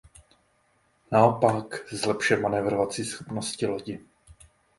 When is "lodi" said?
3.67-3.99